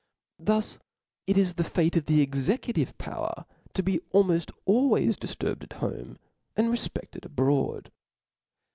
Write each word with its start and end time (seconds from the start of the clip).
Thus 0.39 0.79
it 1.27 1.37
is 1.37 1.53
the 1.53 1.63
fate 1.63 1.95
of 1.95 2.07
the 2.07 2.21
executive 2.21 2.97
power 2.97 3.45
to 3.75 3.83
be 3.83 3.99
almoft 4.15 4.49
always 4.65 5.15
difturbed 5.15 5.63
at 5.63 5.73
home 5.73 6.17
and 6.57 6.71
refpeded 6.73 7.23
abroad. 7.23 7.91